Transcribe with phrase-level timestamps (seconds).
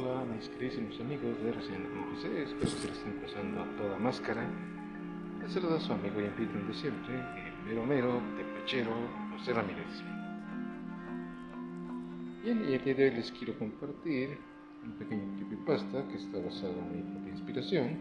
[0.00, 4.48] mis queridísimos amigos de Recién con José, espero que se estén pasando a toda máscara.
[5.42, 8.92] Les saluda su amigo y anfitrión de siempre, el mero mero, de pechero,
[9.32, 10.02] José Ramírez.
[12.44, 14.38] Bien, y el día de hoy les quiero compartir
[14.84, 17.98] un pequeño creepypasta que está basado en mi propia inspiración,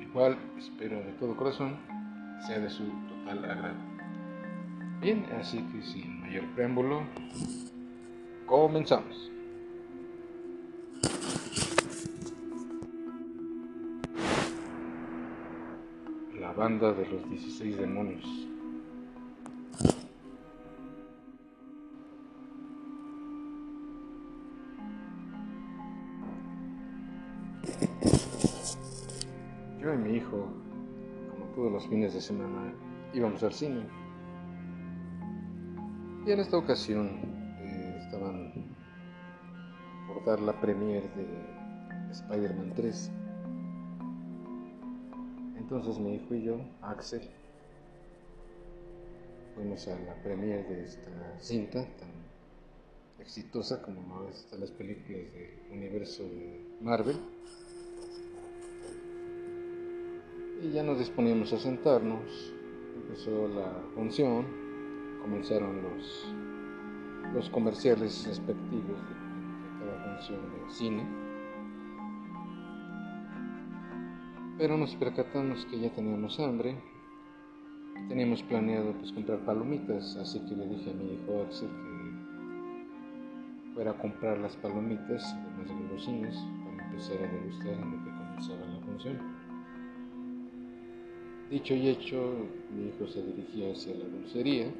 [0.00, 1.76] el cual espero de todo corazón
[2.48, 3.76] sea de su total agrado.
[5.00, 7.02] Bien, así que sin mayor preámbulo,
[8.46, 9.31] comenzamos.
[16.62, 18.24] Banda de los 16 demonios.
[29.80, 30.46] Yo y mi hijo,
[31.32, 32.72] como todos los fines de semana,
[33.12, 33.84] íbamos al cine.
[36.24, 37.08] Y en esta ocasión
[37.58, 38.52] eh, estaban
[40.06, 43.21] por dar la premiere de Spider-Man 3.
[45.74, 47.22] Entonces mi hijo y yo, Axel,
[49.54, 52.10] fuimos a la premiere de esta cinta tan
[53.18, 57.16] exitosa como lo es las películas del universo de Marvel.
[60.62, 62.52] Y ya nos disponíamos a sentarnos.
[62.94, 64.44] Empezó la función,
[65.22, 66.34] comenzaron los,
[67.32, 71.31] los comerciales respectivos de, de cada función de cine.
[74.62, 76.76] Pero nos percatamos que ya teníamos hambre.
[78.08, 83.90] Teníamos planeado pues comprar palomitas, así que le dije a mi hijo Axel que fuera
[83.90, 88.64] a comprar las palomitas, además de golosinas, para empezar a degustar en lo que comenzaba
[88.66, 89.18] la función.
[91.50, 94.72] Dicho y hecho, mi hijo se dirigía hacia la dulcería,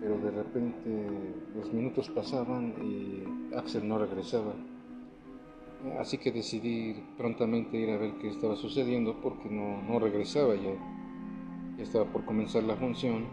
[0.00, 1.08] pero de repente
[1.56, 3.24] los minutos pasaban y
[3.56, 4.52] Axel no regresaba.
[5.98, 10.74] Así que decidí prontamente ir a ver qué estaba sucediendo porque no, no regresaba ya.
[11.76, 13.26] Ya estaba por comenzar la función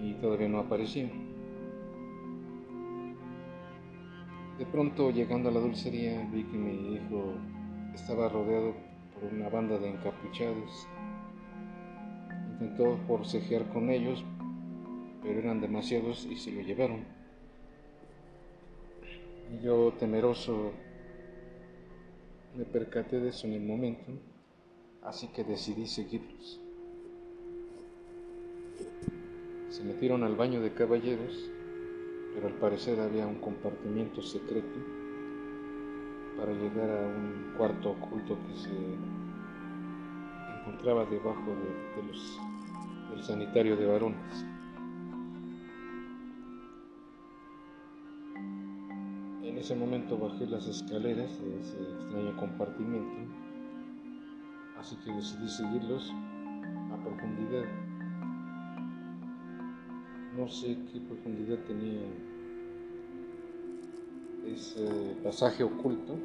[0.00, 1.08] y todavía no aparecía.
[4.58, 7.34] De pronto, llegando a la dulcería, vi que mi hijo
[7.94, 8.74] estaba rodeado
[9.14, 10.88] por una banda de encapuchados.
[12.52, 14.24] Intentó forcejear con ellos,
[15.22, 17.04] pero eran demasiados y se lo llevaron.
[19.52, 20.72] Y yo, temeroso,
[22.56, 24.12] me percaté de eso en el momento,
[25.02, 26.60] así que decidí seguirlos.
[29.70, 31.50] Se metieron al baño de caballeros,
[32.34, 34.78] pero al parecer había un compartimiento secreto
[36.36, 38.70] para llegar a un cuarto oculto que se
[40.60, 41.54] encontraba debajo
[43.10, 44.51] del sanitario de varones.
[49.62, 53.32] Ese momento bajé las escaleras de ese extraño compartimento,
[54.76, 56.12] así que decidí seguirlos
[56.92, 57.64] a profundidad.
[60.36, 62.02] No sé qué profundidad tenía
[64.48, 66.16] ese pasaje oculto.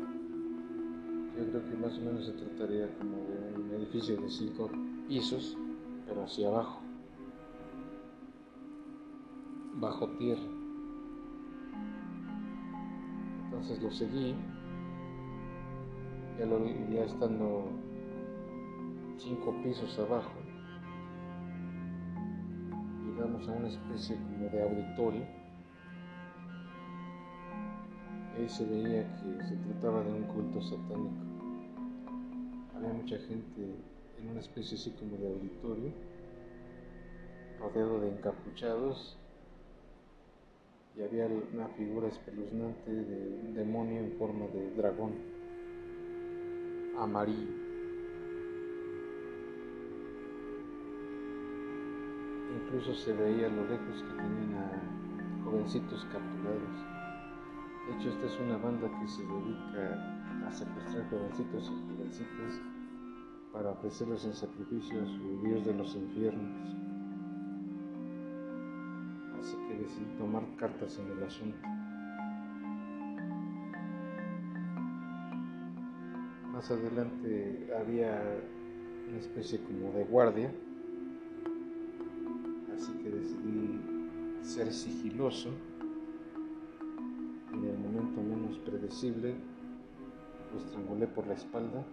[1.38, 4.72] Yo creo que más o menos se trataría como de un edificio de cinco
[5.08, 5.56] pisos,
[6.08, 6.82] pero hacia abajo,
[9.76, 10.57] bajo tierra.
[13.58, 14.36] Entonces lo seguí,
[16.38, 17.72] ya, lo, ya estando
[19.18, 20.34] cinco pisos abajo,
[23.04, 25.26] llegamos a una especie como de auditorio.
[28.38, 31.26] Ahí se veía que se trataba de un culto satánico.
[32.76, 33.76] Había mucha gente
[34.20, 35.92] en una especie así como de auditorio,
[37.60, 39.18] rodeado de encapuchados
[40.98, 45.14] y había una figura espeluznante de demonio en forma de dragón
[46.98, 47.54] amarillo.
[52.64, 56.98] Incluso se veía a lo lejos que tenían a jovencitos capturados.
[57.88, 62.62] De hecho, esta es una banda que se dedica a secuestrar jovencitos y jovencitas
[63.54, 66.87] para ofrecerlos en sacrificio a su Dios de los infiernos
[69.48, 71.58] así que decidí tomar cartas en el asunto.
[76.52, 78.42] Más adelante había
[79.08, 80.52] una especie como de guardia,
[82.76, 83.80] así que decidí
[84.42, 85.50] ser sigiloso.
[87.54, 89.36] En el momento menos predecible
[90.52, 91.86] lo estrangulé por la espalda.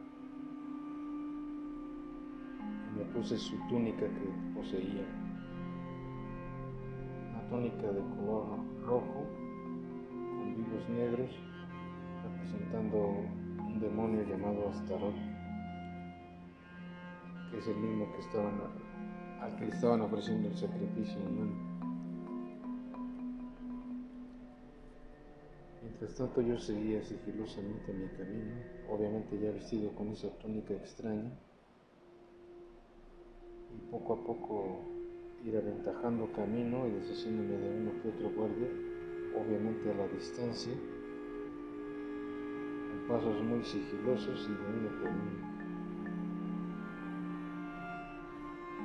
[2.91, 5.24] Y me puse su túnica que poseía
[7.49, 9.45] túnica de color rojo
[10.75, 11.31] ojos negros,
[12.23, 12.99] representando
[13.67, 15.15] un demonio llamado Astaroth,
[17.51, 18.61] que es el mismo que estaban,
[19.41, 21.75] al que le estaban ofreciendo el sacrificio humano.
[25.83, 28.55] Mientras tanto yo seguía sigilosamente mi camino,
[28.91, 31.31] obviamente ya vestido con esa túnica extraña,
[33.75, 34.94] y poco a poco
[35.45, 38.69] ir aventajando camino y deshaciéndome de uno que otro guardia,
[39.37, 40.73] obviamente a la distancia,
[42.89, 45.55] con pasos muy sigilosos y de uno por uno.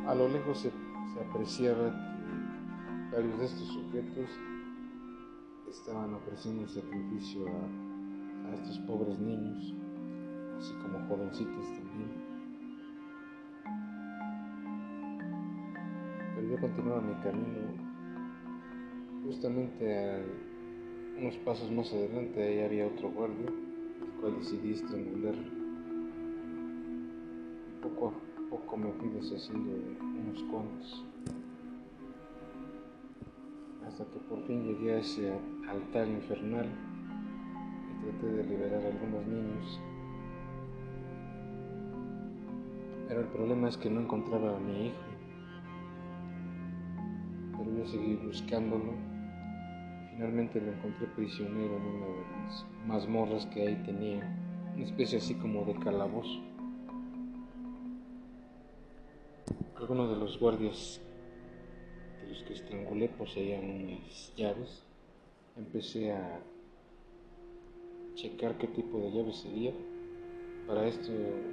[0.09, 1.91] A lo lejos se, se apreciaba
[3.09, 4.29] que varios de estos sujetos
[5.69, 9.73] estaban ofreciendo sacrificio a, a estos pobres niños,
[10.57, 12.18] así como jovencitos también.
[16.59, 17.89] Continuaba mi camino.
[19.25, 20.25] Justamente
[21.17, 25.59] unos pasos más adelante ahí había otro guardia, el cual decidí estrangularlo.
[27.81, 31.05] Poco a poco me fui deshaciendo de unos cuantos.
[33.85, 35.33] Hasta que por fin llegué a ese
[35.67, 36.67] altar infernal
[37.89, 39.79] y traté de liberar a algunos niños.
[43.07, 45.08] Pero el problema es que no encontraba a mi hijo
[47.59, 48.93] pero yo seguí buscándolo.
[50.11, 54.19] Finalmente lo encontré prisionero en una de las mazmorras que ahí tenía,
[54.75, 56.41] una especie así como de calabozo.
[59.75, 61.01] Algunos de los guardias
[62.21, 64.83] de los que estrangulé poseían unas llaves.
[65.57, 66.41] Empecé a
[68.15, 69.73] checar qué tipo de llave sería.
[70.67, 71.11] Para esto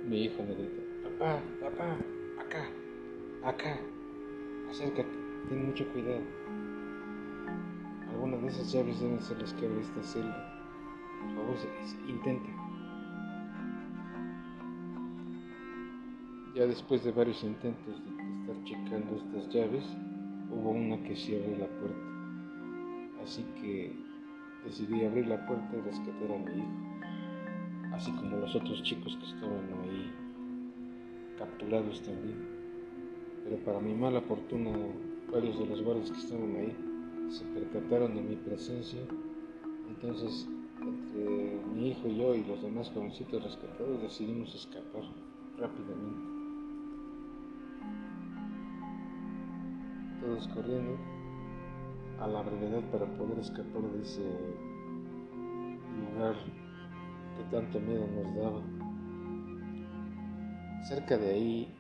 [0.09, 0.75] mi hijo me dijo,
[1.05, 1.97] papá, papá,
[2.41, 2.69] acá,
[3.45, 3.79] acá,
[4.71, 5.26] acércate.
[5.49, 6.23] Ten mucho cuidado.
[8.11, 10.57] Algunas de esas llaves deben ser las que abre esta celda.
[11.21, 11.57] Por favor,
[12.09, 12.51] intenta.
[16.57, 19.85] Ya después de varios intentos de estar checando estas llaves,
[20.51, 22.07] hubo una que sí abrió la puerta.
[23.23, 23.93] Así que
[24.65, 29.27] decidí abrir la puerta y rescatar a mi hijo, así como los otros chicos que
[29.27, 30.13] estaban ahí
[31.39, 32.49] capturados también.
[33.45, 34.71] Pero para mi mala fortuna
[35.33, 36.77] Varios de los guardias que estaban ahí
[37.31, 39.01] se percataron de mi presencia.
[39.89, 40.49] Entonces,
[40.81, 45.03] entre mi hijo y yo y los demás jovencitos rescatados decidimos escapar
[45.59, 46.37] rápidamente.
[50.21, 50.97] Todos corriendo
[52.21, 54.23] a la brevedad para poder escapar de ese
[56.15, 56.37] lugar
[57.37, 58.63] que tanto miedo nos daba.
[60.89, 61.75] Cerca de ahí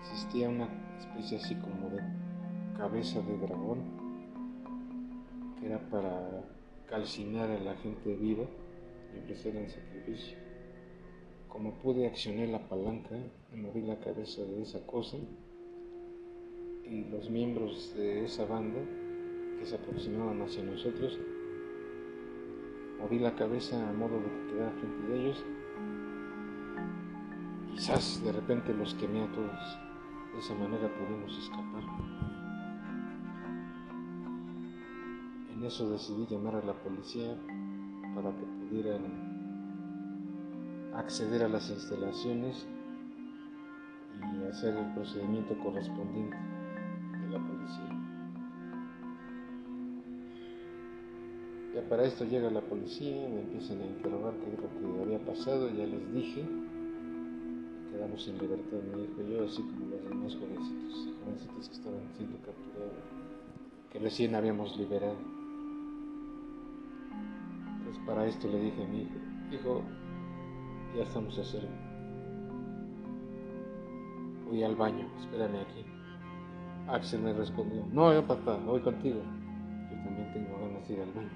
[0.00, 2.02] existía una especie así como de
[2.76, 3.78] cabeza de dragón,
[5.58, 6.44] que era para
[6.88, 8.44] calcinar a la gente viva
[9.14, 10.36] y ofrecer en sacrificio.
[11.48, 13.16] Como pude accionar la palanca,
[13.54, 15.16] moví la cabeza de esa cosa
[16.84, 18.78] y los miembros de esa banda
[19.58, 21.18] que se aproximaban hacia nosotros,
[23.00, 25.44] moví la cabeza a modo de que quedara frente de ellos.
[27.72, 29.85] Quizás de repente los quemé a todos.
[30.36, 31.82] De esa manera pudimos escapar.
[35.50, 37.34] En eso decidí llamar a la policía
[38.14, 39.00] para que pudieran
[40.94, 42.66] acceder a las instalaciones
[44.20, 47.88] y hacer el procedimiento correspondiente de la policía.
[51.74, 55.24] Ya para esto llega la policía, me empiezan a interrogar qué es lo que había
[55.24, 56.65] pasado, ya les dije
[57.96, 62.00] quedamos en libertad mi hijo y yo, así como los demás jovencitos, jovencitos que estaban
[62.14, 62.92] siendo capturados,
[63.90, 65.16] que recién habíamos liberado.
[67.78, 69.14] Entonces para esto le dije a mi hijo,
[69.50, 69.82] hijo,
[70.94, 71.66] ya estamos a hacer.
[74.46, 75.84] Voy al baño, espérame aquí.
[76.88, 79.20] Axel me respondió, no, yo papá, voy contigo.
[79.90, 81.30] Yo también tengo ganas de ir al baño.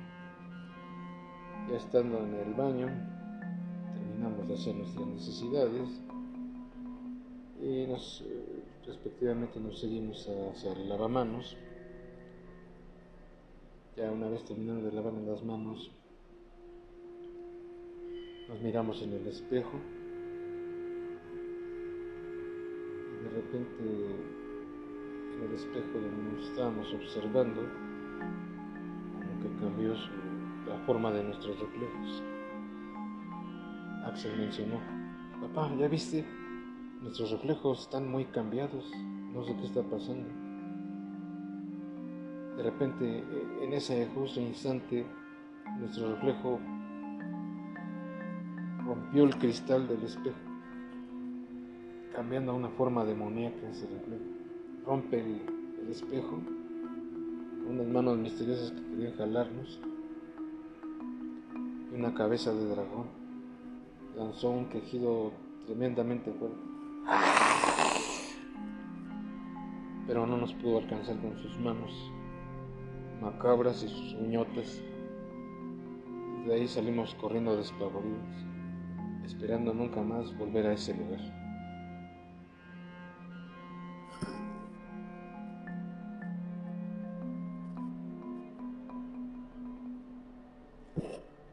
[1.71, 2.87] Ya estando en el baño,
[3.95, 6.01] terminamos de hacer nuestras necesidades
[7.63, 11.57] y nos, eh, respectivamente nos seguimos hacia el lavamanos.
[13.97, 15.91] Ya una vez terminando de lavar las manos,
[18.49, 19.79] nos miramos en el espejo
[23.11, 23.85] y de repente
[25.37, 27.61] en el espejo donde nos estábamos observando,
[29.13, 29.95] como que cambió
[30.67, 32.23] la forma de nuestros reflejos.
[34.07, 34.81] Axel mencionó,
[35.43, 36.25] papá, ¿ya viste?
[37.03, 38.85] Nuestros reflejos están muy cambiados,
[39.33, 40.29] no sé qué está pasando.
[42.59, 43.25] De repente,
[43.63, 45.07] en ese justo instante,
[45.79, 46.61] nuestro reflejo
[48.85, 50.37] rompió el cristal del espejo,
[52.15, 54.25] cambiando a una forma demoníaca ese reflejo.
[54.85, 55.41] Rompe el,
[55.83, 59.81] el espejo con unas manos misteriosas que querían jalarnos
[61.91, 63.07] y una cabeza de dragón
[64.19, 65.33] lanzó un quejido
[65.65, 66.80] tremendamente fuerte.
[70.07, 72.13] Pero no nos pudo alcanzar con sus manos
[73.21, 74.83] macabras y sus uñotas.
[76.47, 78.47] De ahí salimos corriendo despavoridos,
[79.25, 81.21] esperando nunca más volver a ese lugar.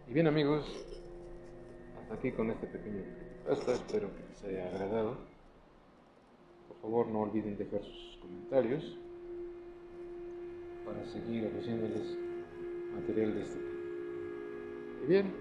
[0.07, 0.65] Y bien amigos,
[2.01, 3.03] hasta aquí con este pequeño
[3.51, 5.36] hasta espero que les haya agradado.
[6.81, 8.97] Favor no olviden dejar sus comentarios
[10.85, 12.17] para seguir ofreciéndoles
[12.95, 15.03] material de este tipo.
[15.03, 15.33] Y bien,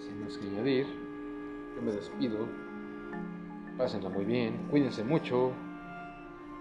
[0.00, 0.86] sin más que añadir,
[1.76, 2.46] yo me despido.
[3.78, 5.52] Pásenla muy bien, cuídense mucho.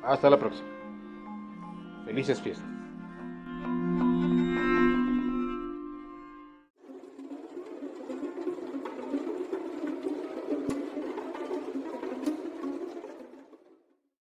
[0.03, 0.69] Hasta la próxima.
[2.05, 2.80] Felices fiestas.